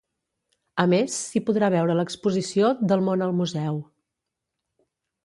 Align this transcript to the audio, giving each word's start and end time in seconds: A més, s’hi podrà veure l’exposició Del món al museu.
A 0.83 0.85
més, 0.93 1.17
s’hi 1.25 1.41
podrà 1.49 1.69
veure 1.75 1.97
l’exposició 1.99 2.71
Del 2.93 3.05
món 3.11 3.25
al 3.27 3.37
museu. 3.43 3.79